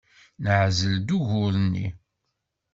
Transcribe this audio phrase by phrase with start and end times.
[0.43, 1.87] Neɛzel-d ugur-nni.